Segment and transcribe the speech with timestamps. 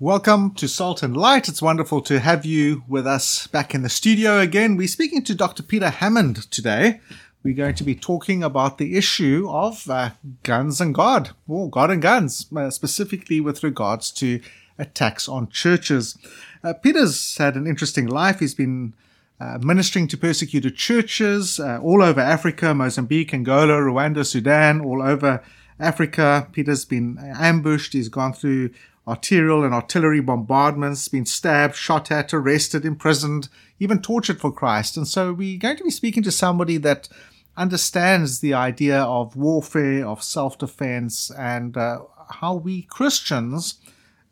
[0.00, 1.48] Welcome to Salt and Light.
[1.48, 4.76] It's wonderful to have you with us back in the studio again.
[4.76, 5.64] We're speaking to Dr.
[5.64, 7.00] Peter Hammond today.
[7.42, 10.10] We're going to be talking about the issue of uh,
[10.44, 14.40] guns and God, or God and guns, uh, specifically with regards to
[14.78, 16.16] attacks on churches.
[16.62, 18.38] Uh, Peter's had an interesting life.
[18.38, 18.94] He's been
[19.40, 25.42] uh, ministering to persecuted churches uh, all over Africa, Mozambique, Angola, Rwanda, Sudan, all over
[25.80, 26.46] Africa.
[26.52, 27.94] Peter's been ambushed.
[27.94, 28.70] He's gone through
[29.08, 33.48] arterial and artillery bombardments, been stabbed, shot at, arrested, imprisoned,
[33.80, 34.96] even tortured for Christ.
[34.96, 37.08] And so we're going to be speaking to somebody that
[37.56, 42.00] understands the idea of warfare, of self defense, and uh,
[42.30, 43.80] how we Christians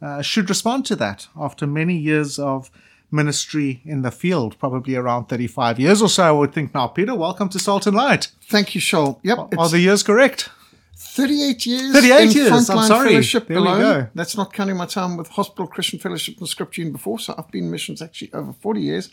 [0.03, 2.71] uh, should respond to that after many years of
[3.11, 6.89] ministry in the field, probably around 35 years or so, I would think now.
[6.89, 8.31] Peter, welcome to Salt and Light.
[8.43, 9.21] Thank you, Shoal.
[9.23, 9.55] Yep.
[9.59, 10.51] Are the years correct?
[10.97, 13.09] 38 years 38 in years, I'm frontline sorry.
[13.11, 13.81] fellowship There we alone.
[13.81, 14.09] go.
[14.15, 17.19] That's not counting my time with Hospital Christian Fellowship and Scripture Union before.
[17.19, 19.11] So I've been in missions actually over 40 years.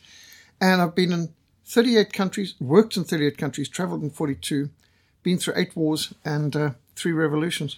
[0.61, 1.33] And I've been in
[1.65, 4.69] 38 countries, worked in 38 countries, traveled in 42,
[5.23, 7.77] been through eight wars and uh, three revolutions.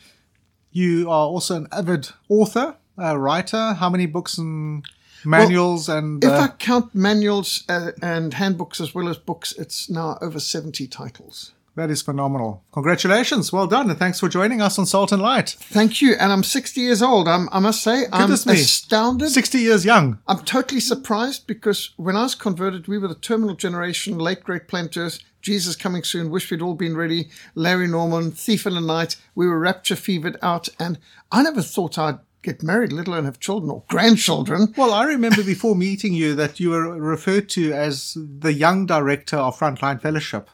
[0.71, 3.73] You are also an avid author, a writer.
[3.73, 4.85] How many books and
[5.23, 9.89] manuals and If uh, I count manuals uh, and handbooks as well as books, it's
[9.89, 11.53] now over 70 titles.
[11.75, 12.63] That is phenomenal.
[12.71, 13.51] Congratulations.
[13.51, 13.89] Well done.
[13.89, 15.49] And thanks for joining us on Salt and Light.
[15.59, 16.13] Thank you.
[16.13, 17.27] And I'm 60 years old.
[17.27, 18.61] I'm, I must say, Goodness I'm me.
[18.61, 19.29] astounded.
[19.29, 20.19] 60 years young.
[20.27, 24.67] I'm totally surprised because when I was converted, we were the terminal generation, late great
[24.67, 29.15] planters, Jesus coming soon, wish we'd all been ready, Larry Norman, Thief in the Night.
[29.35, 30.97] We were rapture fevered out, and
[31.31, 34.73] I never thought I'd get married, let alone have children or grandchildren.
[34.77, 39.37] Well, I remember before meeting you that you were referred to as the young director
[39.37, 40.49] of Frontline Fellowship.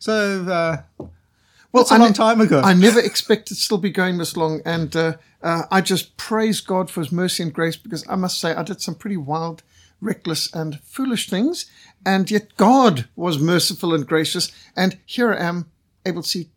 [0.00, 0.82] So, uh,
[1.72, 2.60] Well, it's a I long ne- time ago.
[2.62, 6.60] I never expected to still be going this long, and uh, uh, I just praise
[6.60, 9.62] God for His mercy and grace because I must say I did some pretty wild,
[10.00, 11.70] reckless, and foolish things,
[12.04, 15.66] and yet God was merciful and gracious, and here I am
[16.06, 16.48] able to see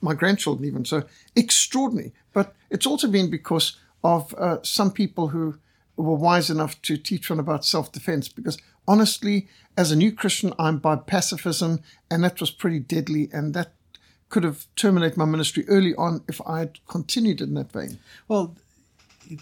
[0.00, 1.04] my grandchildren even so
[1.36, 2.12] extraordinary.
[2.32, 5.58] But it's also been because of uh, some people who
[5.96, 8.28] were wise enough to teach one about self-defense.
[8.28, 13.54] Because honestly, as a new Christian, I'm by pacifism, and that was pretty deadly, and
[13.54, 13.72] that
[14.30, 17.98] could have terminated my ministry early on if I had continued in that vein.
[18.26, 18.56] well,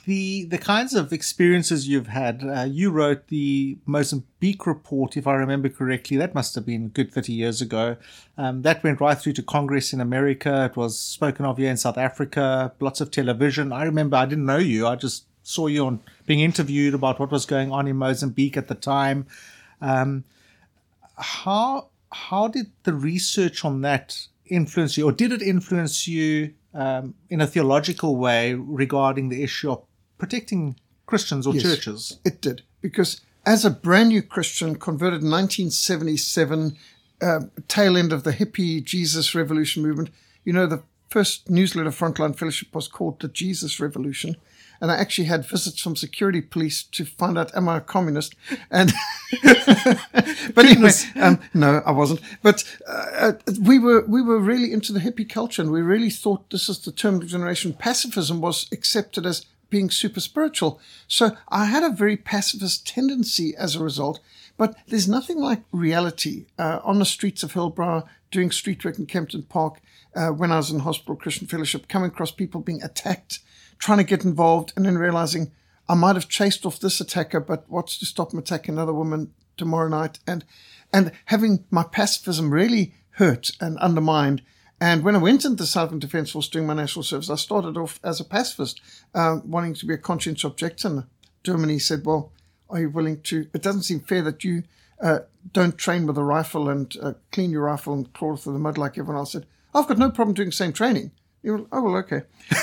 [0.04, 5.34] the the kinds of experiences you've had, uh, you wrote the Mozambique report, if I
[5.34, 6.16] remember correctly.
[6.16, 7.96] That must have been good 30 years ago.
[8.36, 10.64] Um, that went right through to Congress in America.
[10.64, 13.72] It was spoken of here in South Africa, lots of television.
[13.72, 14.88] I remember I didn't know you.
[14.88, 18.68] I just saw you on being interviewed about what was going on in Mozambique at
[18.68, 19.26] the time.
[19.80, 20.24] Um,
[21.16, 27.14] how how did the research on that influence you, or did it influence you um,
[27.30, 29.82] in a theological way regarding the issue of
[30.18, 31.62] protecting Christians or Yes.
[31.62, 32.18] churches?
[32.24, 32.62] It did.
[32.80, 36.76] Because as a brand new Christian, converted in 1977,
[37.20, 40.10] uh, tail end of the hippie Jesus Revolution movement,
[40.44, 44.36] you know, the first newsletter Frontline Fellowship was called the Jesus Revolution.
[44.80, 48.34] And I actually had visits from security police to find out, am I a communist?
[48.70, 48.92] And,
[49.42, 52.20] but anyway, um, no, I wasn't.
[52.42, 56.50] But uh, we were we were really into the hippie culture, and we really thought
[56.50, 57.72] this is the terminal generation.
[57.72, 60.80] Pacifism was accepted as being super spiritual.
[61.08, 64.20] So I had a very pacifist tendency as a result.
[64.56, 69.06] But there's nothing like reality uh, on the streets of Hillbrow, doing street work in
[69.06, 69.80] Kempton Park,
[70.14, 73.40] uh, when I was in Hospital Christian Fellowship, coming across people being attacked,
[73.78, 75.52] trying to get involved, and then realizing
[75.88, 79.32] I might have chased off this attacker, but what's to stop him attacking another woman
[79.56, 80.18] tomorrow night?
[80.26, 80.44] And
[80.92, 84.42] and having my pacifism really hurt and undermined.
[84.80, 87.76] And when I went into the Southern Defence Force doing my national service, I started
[87.76, 88.80] off as a pacifist,
[89.14, 90.88] uh, wanting to be a conscientious objector.
[90.88, 91.04] And
[91.44, 92.32] Germany said, "Well,
[92.68, 93.48] are you willing to?
[93.54, 94.64] It doesn't seem fair that you
[95.00, 95.20] uh,
[95.52, 98.76] don't train with a rifle and uh, clean your rifle and crawl through the mud
[98.76, 101.12] like everyone else." I said, "I've got no problem doing the same training."
[101.48, 102.22] Oh well, okay.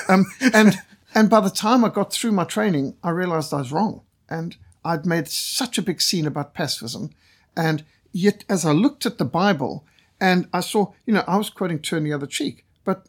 [0.10, 0.78] Um, and
[1.14, 4.56] and by the time I got through my training, I realised I was wrong, and
[4.84, 7.12] I'd made such a big scene about pacifism,
[7.56, 9.86] and yet as I looked at the Bible
[10.20, 13.08] and I saw, you know, I was quoting "Turn the other cheek," but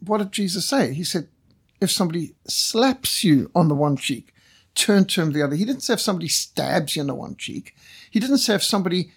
[0.00, 0.92] what did Jesus say?
[0.92, 1.28] He said,
[1.80, 4.34] "If somebody slaps you on the one cheek,
[4.74, 7.36] turn to him the other." He didn't say if somebody stabs you on the one
[7.36, 7.74] cheek.
[8.10, 9.12] He didn't say if somebody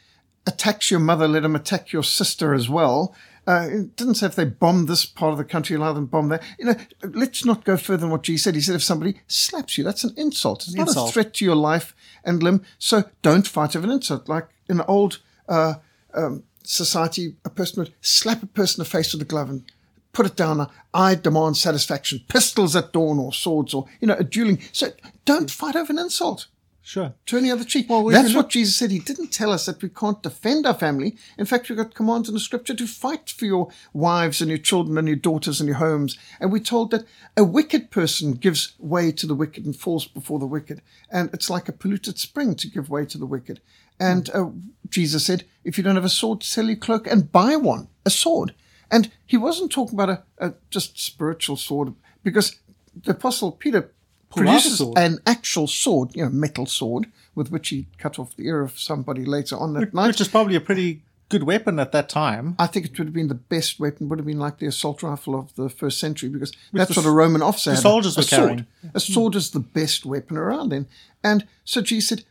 [0.48, 3.16] attacks your mother, let him attack your sister as well.
[3.48, 6.12] Uh, it didn't say if they bomb this part of the country, allow them to
[6.12, 6.44] bomb that.
[6.58, 8.56] You know, let's not go further than what Jesus said.
[8.56, 10.64] He said if somebody slaps you, that's an insult.
[10.68, 12.64] It's not a threat to your life and limb.
[12.80, 14.28] So don't fight over an insult.
[14.28, 15.76] Like in the old uh,
[16.14, 19.64] um, society, a person would slap a person in the face with a glove and
[20.12, 20.68] put it down.
[20.94, 22.22] I demand satisfaction.
[22.28, 24.62] Pistols at dawn or swords or, you know, a dueling.
[24.72, 24.92] So
[25.26, 26.48] don't fight over an insult.
[26.86, 27.16] Sure.
[27.26, 27.90] Turn the other cheek.
[27.90, 28.92] Well, we That's what Jesus said.
[28.92, 31.18] He didn't tell us that we can't defend our family.
[31.36, 34.60] In fact, we've got commands in the scripture to fight for your wives and your
[34.60, 36.16] children and your daughters and your homes.
[36.40, 40.38] And we're told that a wicked person gives way to the wicked and falls before
[40.38, 40.84] the wicked.
[41.10, 43.62] And it's like a polluted spring to give way to the wicked.
[44.00, 44.52] And uh,
[44.88, 48.12] Jesus said, if you don't have a sword, sell your cloak and buy one, a
[48.12, 48.54] sword.
[48.92, 52.60] And he wasn't talking about a, a just spiritual sword because
[52.94, 57.52] the apostle Peter Pulled out a produces an actual sword, you know, metal sword, with
[57.52, 60.08] which he cut off the ear of somebody later on that night.
[60.08, 62.56] Which is probably a pretty good weapon at that time.
[62.60, 65.02] I think it would have been the best weapon, would have been like the assault
[65.04, 67.82] rifle of the first century, because that's the what a Roman officer the had.
[67.82, 68.48] soldiers a were sword.
[68.50, 68.68] carrying.
[68.94, 70.88] A sword is the best weapon around then.
[71.24, 72.24] And so Jesus said,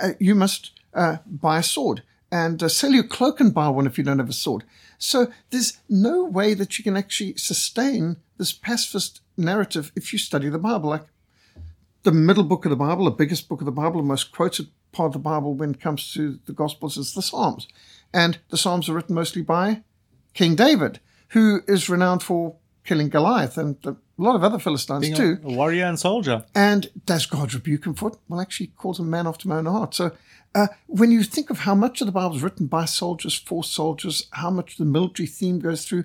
[0.00, 3.86] uh, You must uh, buy a sword and uh, sell your cloak and buy one
[3.86, 4.64] if you don't have a sword.
[4.98, 10.48] So there's no way that you can actually sustain this pacifist narrative if you study
[10.48, 10.90] the Bible.
[10.90, 11.04] Like
[12.04, 14.68] the middle book of the Bible, the biggest book of the Bible, the most quoted
[14.92, 17.66] part of the Bible when it comes to the Gospels is the Psalms.
[18.12, 19.82] And the Psalms are written mostly by
[20.34, 25.16] King David, who is renowned for killing Goliath and a lot of other Philistines Being
[25.16, 25.38] too.
[25.42, 26.44] a, warrior and soldier.
[26.54, 28.18] And does God rebuke him for it?
[28.28, 29.94] Well, actually, he calls him man after my own heart.
[29.94, 30.12] So
[30.54, 33.64] uh, when you think of how much of the Bible is written by soldiers, for
[33.64, 36.04] soldiers, how much the military theme goes through,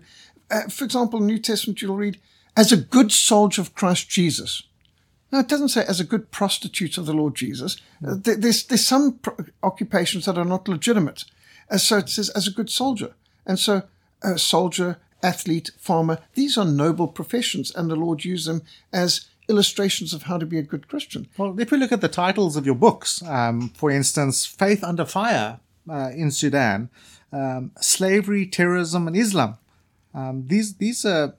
[0.50, 2.20] uh, for example, in the New Testament, you'll read,
[2.56, 4.64] as a good soldier of Christ Jesus.
[5.32, 7.78] No, it doesn't say as a good prostitute of the Lord Jesus.
[8.06, 11.26] Uh, there's, there's some pro- occupations that are not legitimate.
[11.70, 13.14] Uh, so it says as a good soldier.
[13.46, 13.84] And so,
[14.24, 20.14] uh, soldier, athlete, farmer, these are noble professions, and the Lord used them as illustrations
[20.14, 21.28] of how to be a good Christian.
[21.38, 25.06] Well, if we look at the titles of your books, um, for instance, Faith Under
[25.06, 25.60] Fire
[25.90, 26.90] uh, in Sudan,
[27.32, 29.58] um, Slavery, Terrorism, and Islam.
[30.14, 31.36] Um, these these are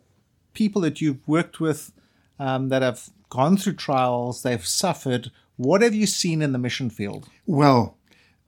[0.54, 1.92] people that you've worked with
[2.38, 5.30] um, that have gone through trials, they've suffered.
[5.56, 7.28] What have you seen in the mission field?
[7.46, 7.96] Well,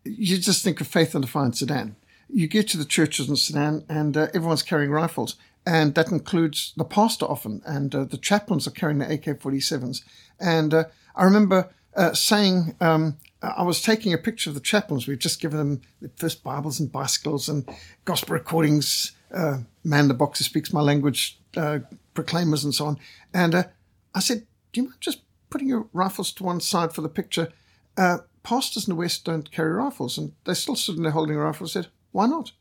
[0.04, 1.96] you just think of Faith and Defiance Sudan.
[2.28, 6.72] You get to the churches in Sudan, and uh, everyone's carrying rifles, and that includes
[6.76, 10.02] the pastor often, and uh, the chaplains are carrying the AK-47s.
[10.40, 10.84] And uh,
[11.14, 15.06] I remember uh, saying, um, I was taking a picture of the chaplains.
[15.06, 17.68] We've just given them the first Bibles and bicycles and
[18.04, 19.12] gospel recordings.
[19.32, 21.80] Uh, man, the boxer speaks my language, uh,
[22.14, 22.98] proclaimers and so on.
[23.34, 23.66] And
[24.14, 27.52] I said, "Do you mind just putting your rifles to one side for the picture?"
[27.96, 31.36] uh, pastors in the West don't carry rifles, and they still stood in there holding
[31.36, 31.64] a rifle.
[31.64, 32.52] and said, "Why not?"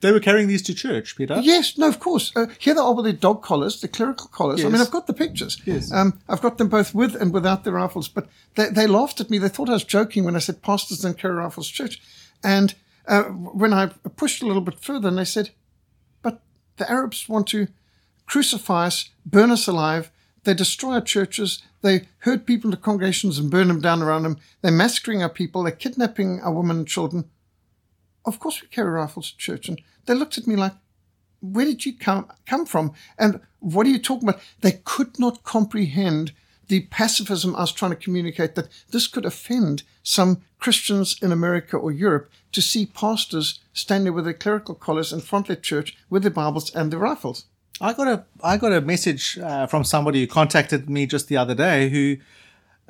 [0.00, 1.40] They were carrying these to church, Peter.
[1.42, 2.30] Yes, no, of course.
[2.36, 4.60] Uh, here they are with their dog collars, the clerical collars.
[4.60, 4.66] Yes.
[4.66, 5.60] I mean, I've got the pictures.
[5.64, 5.90] Yes.
[5.90, 8.06] Um, I've got them both with and without their rifles.
[8.06, 9.38] But they, they laughed at me.
[9.38, 12.02] They thought I was joking when I said pastors don't carry rifles to church.
[12.44, 12.74] And
[13.08, 13.86] uh, when I
[14.16, 15.50] pushed a little bit further, and they said,
[16.22, 16.42] "But
[16.76, 17.68] the Arabs want to
[18.26, 20.10] crucify us, burn us alive."
[20.46, 21.60] They destroy our churches.
[21.82, 24.38] They herd people into congregations and burn them down around them.
[24.62, 25.64] They're massacring our people.
[25.64, 27.28] They're kidnapping our women and children.
[28.24, 29.68] Of course, we carry rifles to church.
[29.68, 30.74] And they looked at me like,
[31.40, 32.92] where did you come come from?
[33.18, 34.40] And what are you talking about?
[34.60, 36.32] They could not comprehend
[36.68, 41.76] the pacifism I was trying to communicate that this could offend some Christians in America
[41.76, 45.96] or Europe to see pastors standing with their clerical collars in front of their church
[46.08, 47.46] with their Bibles and their rifles.
[47.80, 51.36] I got a I got a message uh, from somebody who contacted me just the
[51.36, 52.16] other day who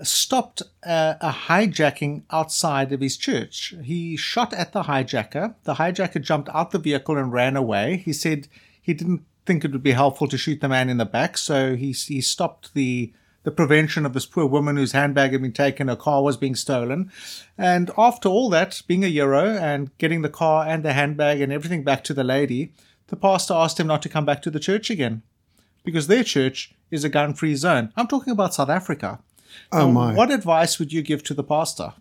[0.02, 3.74] stopped a, a hijacking outside of his church.
[3.82, 5.54] He shot at the hijacker.
[5.64, 7.96] The hijacker jumped out the vehicle and ran away.
[8.04, 8.48] He said
[8.80, 11.74] he didn't think it would be helpful to shoot the man in the back, so
[11.74, 13.12] he he stopped the
[13.42, 16.56] the prevention of this poor woman whose handbag had been taken, her car was being
[16.56, 17.12] stolen.
[17.56, 21.52] And after all that, being a euro and getting the car and the handbag and
[21.52, 22.72] everything back to the lady,
[23.08, 25.22] the pastor asked him not to come back to the church again
[25.84, 27.92] because their church is a gun free zone.
[27.96, 29.20] I'm talking about South Africa.
[29.72, 30.14] Oh, my.
[30.14, 31.94] What advice would you give to the pastor?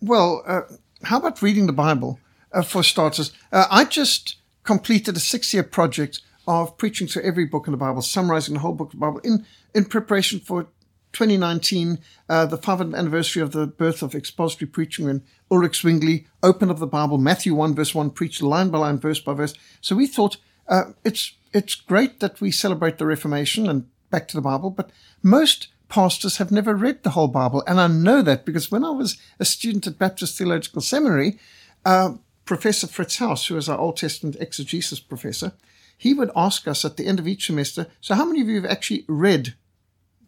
[0.00, 0.62] Well, uh,
[1.04, 2.18] how about reading the Bible
[2.52, 3.32] uh, for starters?
[3.52, 7.76] Uh, I just completed a six year project of preaching through every book in the
[7.76, 10.66] Bible, summarizing the whole book of the Bible in, in preparation for
[11.12, 16.70] 2019, uh, the 500th anniversary of the birth of expository preaching when Ulrich Zwingli opened
[16.70, 19.54] up the Bible, Matthew 1, verse 1, preached line by line, verse by verse.
[19.80, 20.36] So we thought
[20.68, 24.90] uh, it's, it's great that we celebrate the Reformation and back to the Bible, but
[25.22, 27.62] most pastors have never read the whole Bible.
[27.66, 31.38] And I know that because when I was a student at Baptist Theological Seminary,
[31.84, 32.14] uh,
[32.44, 35.52] Professor Fritz Haus, who is our Old Testament exegesis professor,
[35.96, 38.56] he would ask us at the end of each semester, so how many of you
[38.56, 39.54] have actually read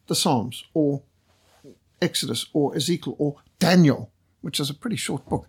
[0.07, 1.03] the Psalms or
[2.03, 4.11] Exodus or Ezekiel or Daniel,
[4.43, 5.49] which is a pretty short book,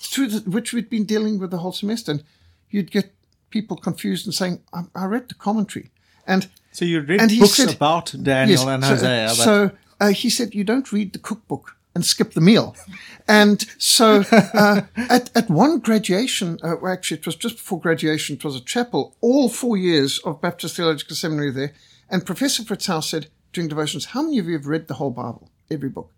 [0.00, 2.12] through the, which we'd been dealing with the whole semester?
[2.12, 2.22] And
[2.70, 3.12] you'd get
[3.50, 5.90] people confused and saying, I, I read the commentary.
[6.26, 9.26] And So you read And books said- about Daniel and so, Hosea.
[9.28, 9.70] but So
[10.00, 12.76] uh, he said, you don't read the cookbook and skip the meal.
[13.26, 18.36] And so uh, at, at one graduation, uh, well, actually, it was just before graduation,
[18.36, 21.72] it was a chapel, all four years of Baptist Theological Seminary there.
[22.10, 25.50] And Professor Fritzau said during devotions, how many of you have read the whole Bible,
[25.70, 26.12] every book?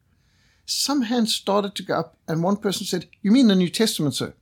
[0.67, 4.15] Some hands started to go up, and one person said, You mean the New Testament,
[4.15, 4.35] sir?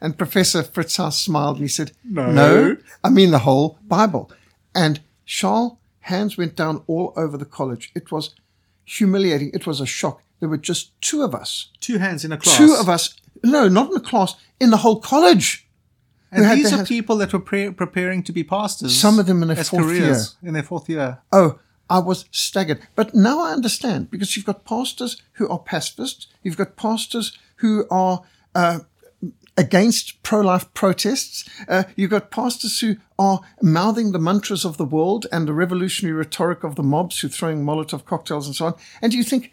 [0.00, 2.32] And Professor Fritzau smiled and he said, No.
[2.32, 4.32] no I mean the whole Bible.
[4.74, 7.92] And Charles, hands went down all over the college.
[7.94, 8.34] It was
[8.84, 9.50] humiliating.
[9.54, 10.22] It was a shock.
[10.40, 11.68] There were just two of us.
[11.80, 12.56] two hands in a class.
[12.56, 13.14] Two of us.
[13.44, 15.68] No, not in a class, in the whole college.
[16.32, 18.96] And these are hands- people that were pre- preparing to be pastors.
[18.96, 21.18] Some of them in their fourth careers, In their fourth year.
[21.30, 21.58] Oh,
[21.88, 22.80] I was staggered.
[22.94, 27.86] But now I understand because you've got pastors who are pacifists, you've got pastors who
[27.90, 28.22] are
[28.54, 28.80] uh,
[29.56, 34.84] against pro life protests, uh, you've got pastors who are mouthing the mantras of the
[34.84, 38.66] world and the revolutionary rhetoric of the mobs who are throwing Molotov cocktails and so
[38.66, 38.74] on.
[39.00, 39.52] And you think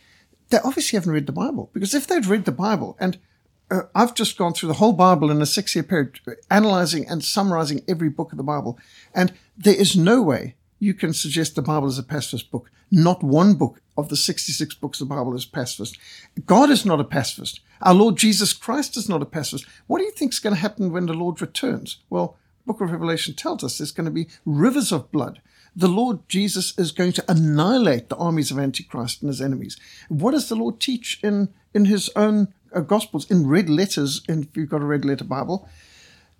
[0.50, 3.18] they obviously haven't read the Bible because if they'd read the Bible and
[3.72, 6.20] uh, I've just gone through the whole Bible in a six year period,
[6.50, 8.80] analyzing and summarizing every book of the Bible.
[9.14, 12.72] And there is no way you can suggest the Bible is a pacifist book.
[12.90, 15.98] Not one book of the 66 books of the Bible is pacifist.
[16.46, 17.60] God is not a pacifist.
[17.82, 19.66] Our Lord Jesus Christ is not a pacifist.
[19.88, 21.98] What do you think is going to happen when the Lord returns?
[22.10, 25.42] Well, the Book of Revelation tells us there's going to be rivers of blood.
[25.76, 29.78] The Lord Jesus is going to annihilate the armies of Antichrist and his enemies.
[30.08, 34.56] What does the Lord teach in, in his own uh, Gospels, in red letters, if
[34.56, 35.70] you've got a red letter Bible?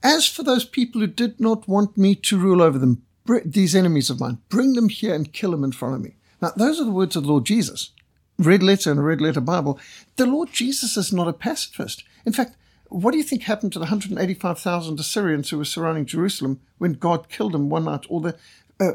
[0.02, 3.04] As for those people who did not want me to rule over them,
[3.46, 6.16] these enemies of mine, bring them here and kill them in front of me.
[6.42, 7.92] Now, those are the words of the Lord Jesus.
[8.38, 9.80] Red letter and a red letter Bible.
[10.16, 12.04] The Lord Jesus is not a pacifist.
[12.26, 12.56] In fact,
[12.88, 17.30] what do you think happened to the 185,000 Assyrians who were surrounding Jerusalem when God
[17.30, 18.06] killed them one night?
[18.10, 18.38] Or the
[18.80, 18.94] uh,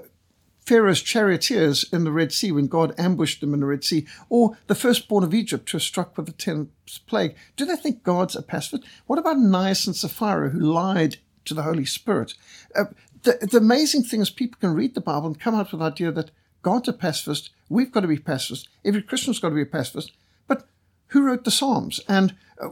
[0.66, 4.56] Pharaoh's charioteers in the Red Sea when God ambushed them in the Red Sea, or
[4.66, 6.70] the firstborn of Egypt who were struck with the tenth
[7.06, 7.36] plague.
[7.56, 8.84] Do they think God's a pacifist?
[9.06, 12.34] What about Ananias and Sapphira who lied to the Holy Spirit?
[12.74, 12.86] Uh,
[13.24, 15.86] the, the amazing thing is people can read the Bible and come out with the
[15.86, 16.30] idea that
[16.62, 20.12] God's a pacifist, we've got to be pacifist, every Christian's got to be a pacifist,
[20.46, 20.66] but
[21.08, 22.68] who wrote the Psalms and uh,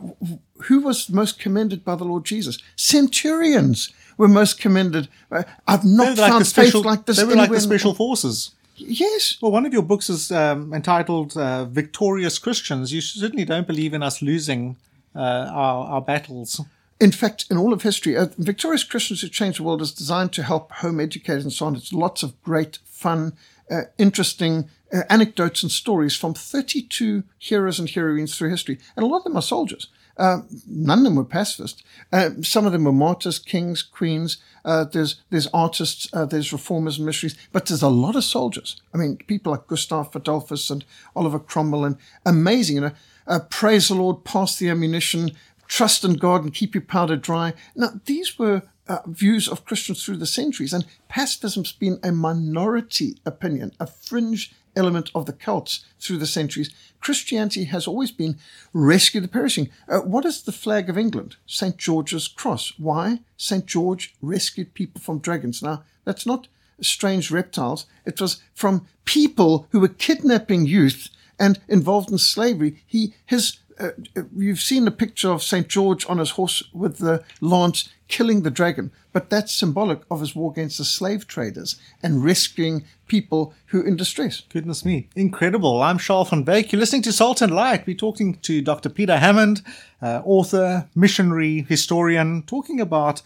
[0.64, 2.58] who was most commended by the Lord Jesus?
[2.76, 5.08] Centurions were most commended.
[5.30, 7.94] Uh, I've not like found the special, faith like this they were like the special
[7.94, 8.52] forces.
[8.76, 9.36] Yes.
[9.40, 12.92] Well, one of your books is um, entitled uh, Victorious Christians.
[12.92, 14.76] You certainly don't believe in us losing
[15.14, 16.60] uh, our, our battles.
[17.02, 20.32] In fact, in all of history, uh, Victorious Christians Who Changed the World is designed
[20.34, 21.74] to help home educators and so on.
[21.74, 23.32] It's lots of great, fun,
[23.68, 28.78] uh, interesting uh, anecdotes and stories from 32 heroes and heroines through history.
[28.94, 29.88] And a lot of them are soldiers.
[30.16, 31.82] Uh, none of them were pacifists.
[32.12, 34.36] Uh, some of them were martyrs, kings, queens.
[34.64, 38.80] Uh, there's there's artists, there's reformers and missionaries, but there's a lot of soldiers.
[38.94, 40.84] I mean, people like Gustav Adolphus and
[41.16, 42.76] Oliver Cromwell, and amazing.
[42.76, 42.92] You
[43.26, 45.32] know, praise the Lord, pass the ammunition,
[45.68, 47.54] trust in God, and keep your powder dry.
[47.74, 53.18] Now, these were uh, views of Christians through the centuries, and pacifism's been a minority
[53.24, 56.70] opinion, a fringe element of the cults through the centuries.
[57.00, 58.38] Christianity has always been
[58.72, 59.68] rescue the perishing.
[59.88, 61.36] Uh, what is the flag of England?
[61.46, 61.76] St.
[61.76, 62.72] George's cross.
[62.78, 63.20] Why?
[63.36, 63.66] St.
[63.66, 65.62] George rescued people from dragons.
[65.62, 66.48] Now, that's not
[66.80, 67.86] strange reptiles.
[68.04, 72.82] It was from people who were kidnapping youth and involved in slavery.
[72.86, 75.68] He, his, uh, uh, you've seen the picture of St.
[75.68, 80.36] George on his horse with the lance killing the dragon, but that's symbolic of his
[80.36, 84.40] war against the slave traders and rescuing people who are in distress.
[84.40, 85.08] Goodness me.
[85.16, 85.82] Incredible.
[85.82, 86.72] I'm Charles van Beek.
[86.72, 87.86] You're listening to Salt and Light.
[87.86, 88.88] We're talking to Dr.
[88.88, 89.62] Peter Hammond,
[90.00, 93.22] uh, author, missionary, historian, talking about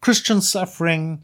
[0.00, 1.22] Christian suffering,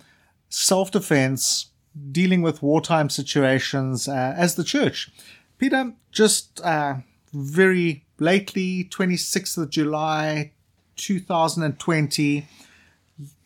[0.49, 1.71] self defense,
[2.11, 5.11] dealing with wartime situations uh, as the church.
[5.59, 6.97] Peter, just uh,
[7.33, 10.53] very lately, 26th of July
[10.97, 12.47] 2020,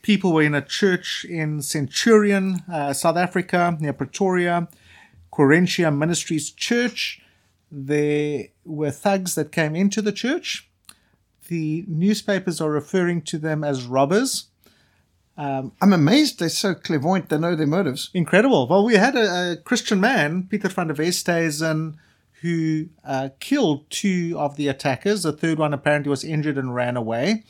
[0.02, 4.68] people were in a church in Centurion, uh, South Africa, near Pretoria,
[5.32, 7.20] Quarentia Ministries Church.
[7.70, 10.68] There were thugs that came into the church.
[11.48, 14.48] The newspapers are referring to them as robbers.
[15.38, 18.10] I'm amazed they're so clairvoyant, they know their motives.
[18.12, 18.66] Incredible.
[18.66, 21.94] Well, we had a, a Christian man, Peter van der Westhuizen,
[22.40, 25.22] who uh, killed two of the attackers.
[25.22, 27.44] The third one apparently was injured and ran away.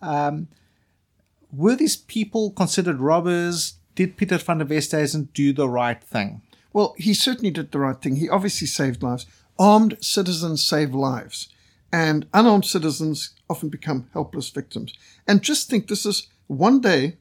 [0.00, 0.48] Um,
[1.52, 3.74] were these people considered robbers?
[3.94, 6.42] Did Peter van der Westhuizen do the right thing?
[6.72, 8.16] Well, he certainly did the right thing.
[8.16, 9.26] He obviously saved lives.
[9.58, 11.48] Armed citizens save lives,
[11.92, 14.94] and unarmed citizens often become helpless victims.
[15.26, 17.16] And just think this is one day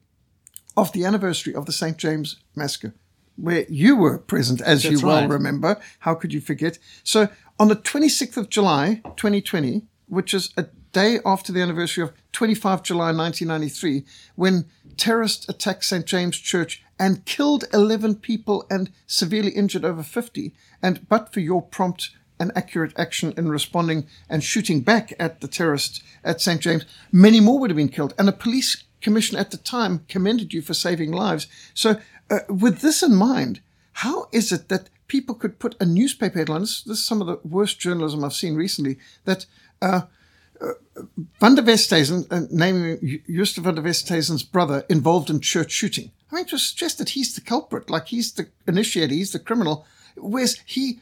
[0.77, 1.97] of the anniversary of the St.
[1.97, 2.93] James Massacre.
[3.41, 5.29] Where you were present, as That's you well right.
[5.29, 5.79] remember.
[5.99, 6.77] How could you forget?
[7.03, 7.29] So
[7.59, 12.83] on the 26th of July, 2020, which is a day after the anniversary of 25
[12.83, 14.03] July 1993,
[14.35, 14.65] when
[14.97, 16.05] terrorists attacked St.
[16.05, 21.61] James Church and killed 11 people and severely injured over 50, and but for your
[21.61, 26.61] prompt and accurate action in responding and shooting back at the terrorists at St.
[26.61, 28.13] James, many more would have been killed.
[28.17, 31.47] And the police commission at the time commended you for saving lives.
[31.73, 33.61] So, uh, with this in mind,
[33.93, 36.61] how is it that people could put a newspaper headline?
[36.61, 38.97] This, this is some of the worst journalism I've seen recently.
[39.25, 39.45] That
[39.81, 40.01] uh,
[40.61, 40.73] uh,
[41.39, 46.11] Van der Westhuizen, uh, naming Justus van der Westhuizen's brother, involved in church shooting.
[46.31, 49.85] I mean, to suggest that he's the culprit, like he's the initiator, he's the criminal,
[50.15, 51.01] whereas he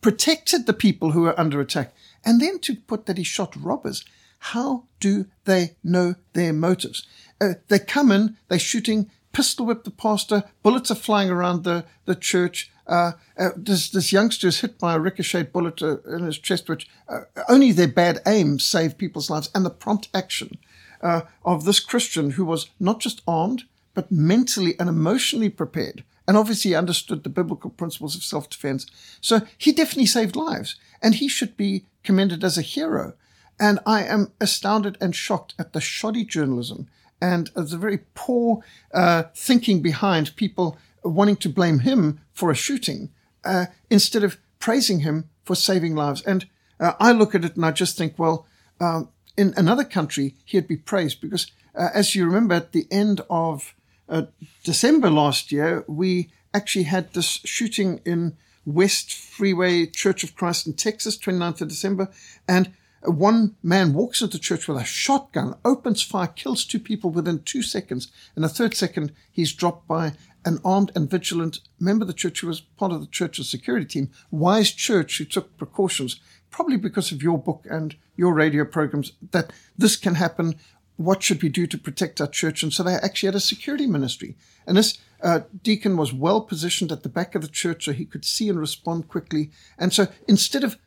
[0.00, 1.94] protected the people who were under attack.
[2.24, 4.04] And then to put that he shot robbers.
[4.40, 7.06] How do they know their motives?
[7.40, 11.84] Uh, they come in, they're shooting, pistol whip the pastor, bullets are flying around the,
[12.06, 12.70] the church.
[12.86, 16.68] Uh, uh, this, this youngster is hit by a ricocheted bullet uh, in his chest,
[16.68, 20.58] which uh, only their bad aim saved people's lives, and the prompt action
[21.02, 26.02] uh, of this Christian who was not just armed, but mentally and emotionally prepared.
[26.26, 28.86] And obviously understood the biblical principles of self defense.
[29.20, 33.14] So he definitely saved lives, and he should be commended as a hero.
[33.60, 36.88] And I am astounded and shocked at the shoddy journalism
[37.20, 38.64] and the very poor
[38.94, 43.10] uh, thinking behind people wanting to blame him for a shooting
[43.44, 46.22] uh, instead of praising him for saving lives.
[46.22, 46.46] And
[46.78, 48.46] uh, I look at it and I just think, well,
[48.80, 53.20] um, in another country, he'd be praised because, uh, as you remember, at the end
[53.28, 53.74] of
[54.08, 54.22] uh,
[54.64, 60.72] December last year, we actually had this shooting in West Freeway Church of Christ in
[60.72, 62.08] Texas, 29th of December.
[62.48, 67.42] And one man walks into church with a shotgun, opens fire, kills two people within
[67.42, 68.12] two seconds.
[68.36, 70.12] In a third second, he's dropped by
[70.44, 73.86] an armed and vigilant member of the church who was part of the church's security
[73.86, 79.12] team, Wise Church, who took precautions, probably because of your book and your radio programs,
[79.32, 80.56] that this can happen.
[80.96, 82.62] What should we do to protect our church?
[82.62, 84.36] And so they actually had a security ministry.
[84.66, 88.04] And this uh, deacon was well positioned at the back of the church so he
[88.04, 89.50] could see and respond quickly.
[89.78, 90.78] And so instead of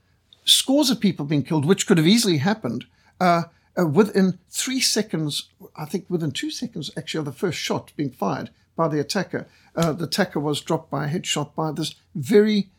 [0.46, 2.86] scores of people being killed, which could have easily happened,
[3.20, 3.44] uh,
[3.78, 8.12] uh, within three seconds, I think within two seconds, actually, of the first shot being
[8.12, 12.70] fired by the attacker, uh, the attacker was dropped by a headshot by this very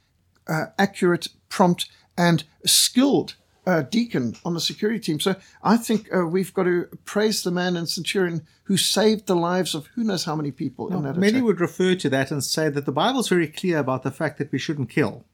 [0.46, 3.34] uh, accurate, prompt, and skilled
[3.66, 5.18] uh, deacon on the security team.
[5.18, 9.36] So I think uh, we've got to praise the man in Centurion who saved the
[9.36, 11.44] lives of who knows how many people in that Many attack.
[11.44, 14.52] would refer to that and say that the Bible's very clear about the fact that
[14.52, 15.24] we shouldn't kill.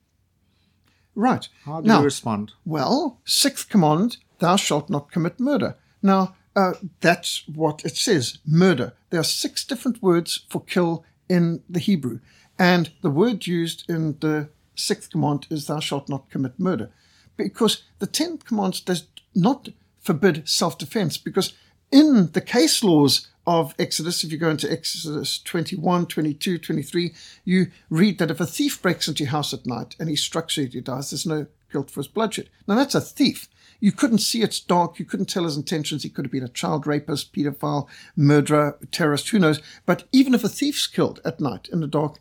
[1.14, 1.48] Right.
[1.64, 2.52] How do now, you respond?
[2.64, 5.76] Well, sixth command, thou shalt not commit murder.
[6.02, 8.94] Now, uh, that's what it says, murder.
[9.10, 12.20] There are six different words for kill in the Hebrew.
[12.58, 16.90] And the word used in the sixth command is thou shalt not commit murder.
[17.36, 19.68] Because the tenth command does not
[20.00, 21.52] forbid self-defense because
[21.90, 27.66] in the case laws of Exodus, if you go into Exodus 21, 22, 23, you
[27.88, 30.66] read that if a thief breaks into your house at night and he strikes you,
[30.66, 32.50] he dies, there's no guilt for his bloodshed.
[32.66, 33.48] Now that's a thief.
[33.80, 34.98] You couldn't see it's dark.
[34.98, 36.02] You couldn't tell his intentions.
[36.02, 39.60] He could have been a child rapist, pedophile, murderer, terrorist, who knows.
[39.86, 42.18] But even if a thief's killed at night in the dark,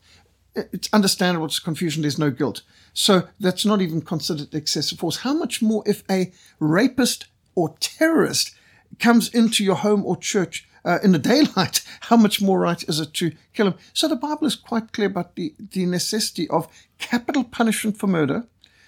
[0.55, 1.47] it's understandable.
[1.47, 2.01] It's confusion.
[2.01, 2.62] There's no guilt.
[2.93, 5.17] So that's not even considered excessive force.
[5.17, 8.55] How much more if a rapist or terrorist
[8.97, 12.99] comes into your home or church uh, in the daylight, how much more right is
[12.99, 13.75] it to kill him?
[13.93, 18.47] So the Bible is quite clear about the, the necessity of capital punishment for murder,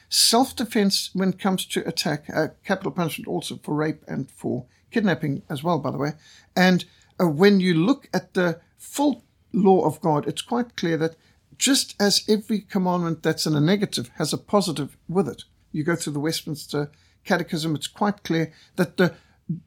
[0.09, 4.65] self defense when it comes to attack, uh, capital punishment also for rape and for
[4.89, 6.13] kidnapping as well, by the way.
[6.55, 6.85] And
[7.19, 11.15] uh, when you look at the full law of God, it's quite clear that
[11.57, 15.95] just as every commandment that's in a negative has a positive with it, you go
[15.95, 16.91] through the Westminster
[17.23, 19.13] Catechism, it's quite clear that the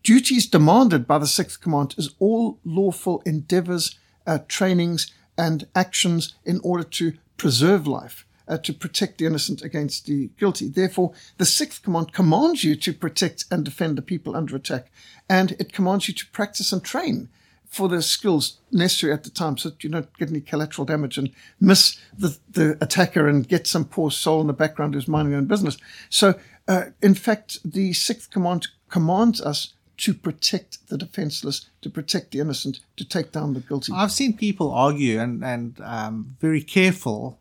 [0.03, 6.61] duties demanded by the sixth command is all lawful endeavors, uh, trainings, and actions in
[6.63, 10.69] order to preserve life, uh, to protect the innocent against the guilty.
[10.69, 14.91] Therefore, the sixth command commands you to protect and defend the people under attack,
[15.29, 17.29] and it commands you to practice and train
[17.75, 21.19] for the skills necessary at the time so that you don't get any collateral damage
[21.19, 25.33] and miss the, the attacker and get some poor soul in the background who's minding
[25.33, 25.77] their own business.
[26.09, 32.31] So, uh, in fact, the sixth command commands us to protect the defenseless, to protect
[32.31, 33.93] the innocent, to take down the guilty.
[33.93, 37.41] I've seen people argue and, and um, very careful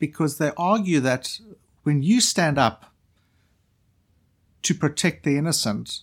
[0.00, 1.38] because they argue that
[1.84, 2.92] when you stand up
[4.62, 6.00] to protect the innocent,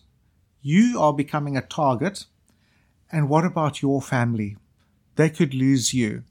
[0.61, 2.27] you are becoming a target.
[3.11, 4.55] And what about your family?
[5.17, 6.23] They could lose you.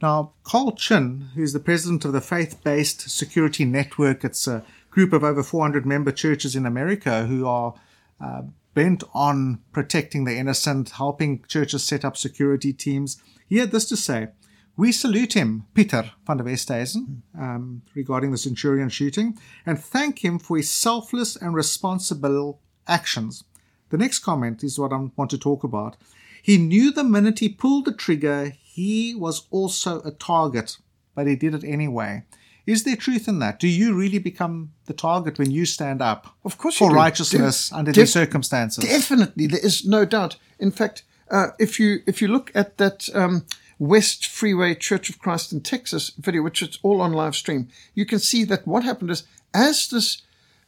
[0.00, 5.12] Now, Carl Chinn, who's the president of the Faith Based Security Network, it's a group
[5.12, 7.74] of over 400 member churches in America who are
[8.20, 8.42] uh,
[8.74, 13.22] bent on protecting the innocent, helping churches set up security teams.
[13.48, 14.28] He had this to say
[14.76, 20.38] We salute him, Peter van der Westhuizen, um, regarding the Centurion shooting, and thank him
[20.38, 23.44] for his selfless and responsible actions.
[23.90, 25.96] The next comment is what I want to talk about.
[26.42, 30.78] He knew the minute he pulled the trigger, he was also a target,
[31.14, 32.24] but he did it anyway.
[32.66, 33.58] Is there truth in that?
[33.58, 37.76] Do you really become the target when you stand up Of course, for righteousness De-
[37.76, 38.84] under def- these circumstances?
[38.84, 40.36] Definitely, there is no doubt.
[40.58, 43.46] In fact, uh, if you if you look at that um,
[43.78, 48.04] West Freeway Church of Christ in Texas video, which is all on live stream, you
[48.04, 50.22] can see that what happened is as this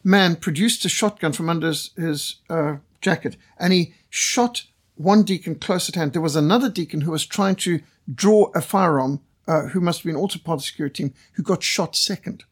[0.05, 4.64] man produced a shotgun from under his, his uh, jacket and he shot
[4.96, 6.12] one deacon close at hand.
[6.12, 7.81] There was another deacon who was trying to
[8.12, 11.42] draw a firearm, uh, who must have been also part of the security team, who
[11.42, 12.44] got shot second.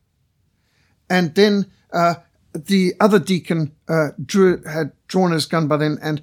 [1.09, 2.14] And then uh,
[2.55, 6.22] the other deacon uh, drew had drawn his gun by then and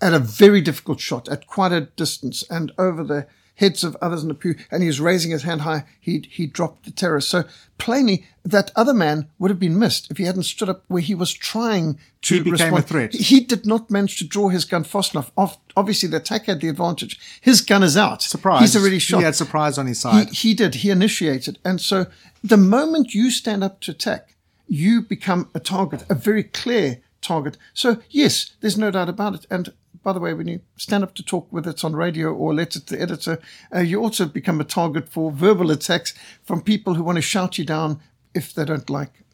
[0.00, 3.26] at a very difficult shot at quite a distance and over the
[3.56, 6.46] heads of others in the pew and he was raising his hand high he he
[6.46, 7.42] dropped the terrorist so
[7.78, 11.14] plainly that other man would have been missed if he hadn't stood up where he
[11.14, 13.12] was trying to He became a threat.
[13.14, 16.60] he did not manage to draw his gun fast enough Ob- obviously the attack had
[16.60, 18.60] the advantage his gun is out surprise.
[18.60, 20.28] he's already shot He had surprise on his he, side.
[20.30, 20.76] he did.
[20.76, 21.58] He initiated.
[21.64, 22.06] And so
[22.44, 24.36] the moment you stand up to attack,
[24.68, 27.56] you become a target, a very clear target.
[27.74, 29.46] So, yes, there's no doubt about it.
[29.50, 29.72] And
[30.06, 32.78] by the way, when you stand up to talk, whether it's on radio or letter
[32.78, 33.40] to the editor,
[33.74, 36.14] uh, you also become a target for verbal attacks
[36.44, 37.98] from people who want to shout you down
[38.32, 39.24] if they don't like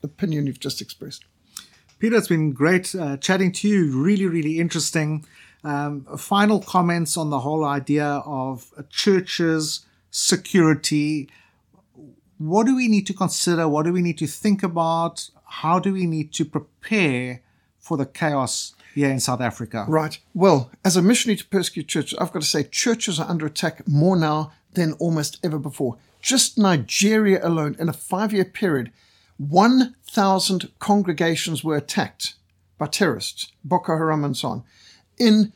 [0.00, 1.24] the opinion you've just expressed.
[2.00, 4.02] Peter, it's been great uh, chatting to you.
[4.02, 5.24] Really, really interesting.
[5.62, 11.30] Um, final comments on the whole idea of churches, security.
[12.38, 13.68] What do we need to consider?
[13.68, 15.30] What do we need to think about?
[15.44, 17.42] How do we need to prepare
[17.78, 19.84] for the chaos here in South Africa?
[19.88, 20.18] Right.
[20.34, 23.86] Well, as a missionary to persecuted churches, I've got to say churches are under attack
[23.86, 25.96] more now than almost ever before.
[26.20, 28.90] Just Nigeria alone, in a five year period,
[29.38, 32.34] 1,000 congregations were attacked
[32.78, 34.64] by terrorists, Boko Haram and so on,
[35.18, 35.52] in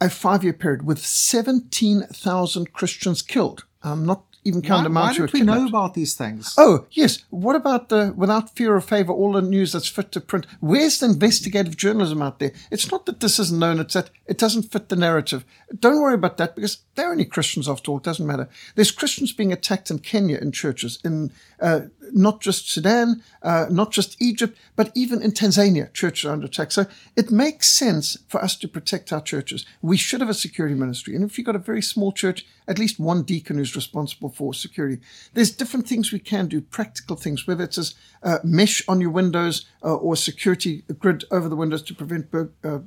[0.00, 3.64] a five year period with 17,000 Christians killed.
[3.82, 6.54] I'm not even Why, counting the why don't we know about these things?
[6.58, 7.24] Oh, yes.
[7.30, 10.46] What about the without fear or favor, all the news that's fit to print?
[10.60, 12.52] Where's the investigative journalism out there?
[12.70, 15.44] It's not that this isn't known, it's that it doesn't fit the narrative.
[15.78, 17.98] Don't worry about that because they're only Christians after all.
[17.98, 18.48] It doesn't matter.
[18.74, 23.92] There's Christians being attacked in Kenya in churches, in uh, not just Sudan, uh, not
[23.92, 26.72] just Egypt, but even in Tanzania, churches are under attack.
[26.72, 26.86] So
[27.16, 29.64] it makes sense for us to protect our churches.
[29.80, 31.14] We should have a security ministry.
[31.14, 34.54] And if you've got a very small church, at least one deacon who's responsible for
[34.54, 35.00] security.
[35.34, 39.10] There's different things we can do, practical things, whether it's as uh, mesh on your
[39.10, 42.78] windows uh, or security grid over the windows to prevent bur- uh,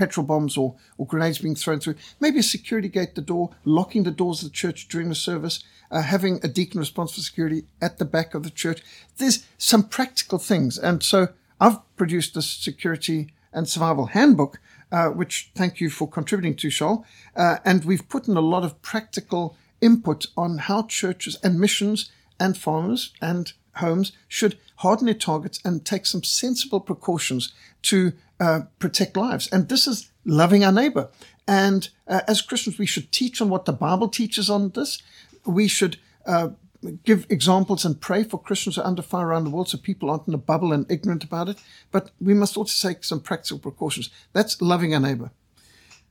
[0.00, 1.94] petrol bombs or, or grenades being thrown through.
[2.20, 5.14] Maybe a security gate at the door, locking the doors of the church during the
[5.14, 8.80] service, uh, having a deacon responsible for security at the back of the church.
[9.18, 10.78] There's some practical things.
[10.78, 11.28] And so
[11.60, 14.58] I've produced this security and survival handbook,
[14.90, 17.04] uh, which thank you for contributing to, Shaul.
[17.36, 22.10] Uh, and we've put in a lot of practical input on how churches and missions
[22.38, 28.62] and farmers and homes should harden their targets and take some sensible precautions to uh,
[28.78, 29.48] protect lives.
[29.52, 31.08] And this is loving our neighbor.
[31.46, 35.02] And uh, as Christians, we should teach on what the Bible teaches on this.
[35.44, 36.50] We should uh,
[37.04, 40.10] give examples and pray for Christians who are under fire around the world so people
[40.10, 41.58] aren't in a bubble and ignorant about it.
[41.90, 44.10] But we must also take some practical precautions.
[44.32, 45.30] That's loving our neighbor.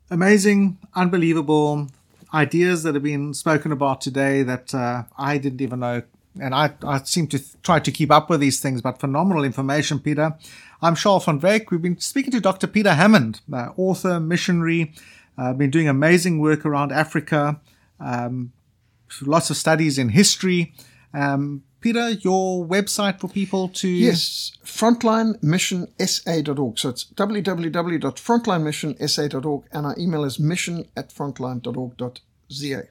[0.09, 1.87] amazing, unbelievable
[2.33, 6.03] ideas that have been spoken about today that uh, I didn't even know.
[6.41, 9.43] And I, I seem to th- try to keep up with these things, but phenomenal
[9.43, 10.35] information, Peter.
[10.81, 11.71] I'm Charles van Wyk.
[11.71, 12.67] We've been speaking to Dr.
[12.67, 14.93] Peter Hammond, uh, author, missionary,
[15.37, 17.59] uh, been doing amazing work around Africa,
[17.99, 18.51] um,
[19.21, 20.73] lots of studies in history.
[21.13, 23.87] Um, Peter, your website for people to.
[23.87, 26.77] Yes, frontlinemissionsa.org.
[26.77, 32.83] So it's www.frontlinemissionsa.org, and our email is mission at frontline.org.za.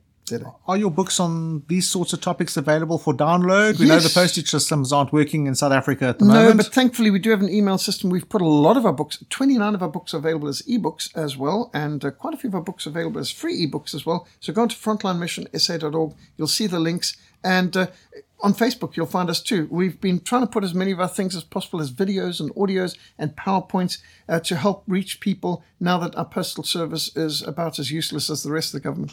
[0.66, 3.78] Are your books on these sorts of topics available for download?
[3.78, 6.56] We know the postage systems aren't working in South Africa at the No, moment.
[6.58, 8.10] but thankfully we do have an email system.
[8.10, 11.36] We've put a lot of our books, 29 of our books available as ebooks as
[11.36, 14.26] well, and uh, quite a few of our books available as free ebooks as well.
[14.40, 16.14] So go on to frontlinemissionsa.org.
[16.36, 17.16] You'll see the links.
[17.44, 17.86] And uh,
[18.40, 19.68] on Facebook, you'll find us too.
[19.70, 22.50] We've been trying to put as many of our things as possible as videos and
[22.54, 27.78] audios and PowerPoints uh, to help reach people now that our postal service is about
[27.78, 29.12] as useless as the rest of the government.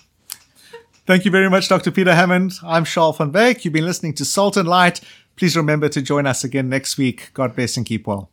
[1.06, 1.92] Thank you very much, Dr.
[1.92, 2.54] Peter Hammond.
[2.64, 3.64] I'm Charles van Wyk.
[3.64, 5.02] You've been listening to Salt and Light.
[5.36, 7.30] Please remember to join us again next week.
[7.36, 8.32] God bless and keep well.